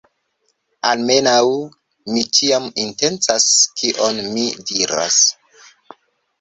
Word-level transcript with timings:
Almenaŭ,... 0.91 1.43
mi 2.15 2.23
ĉiam 2.39 2.67
intencas 2.87 3.47
kion 3.83 4.25
mi 4.33 4.49
diras. 4.73 5.23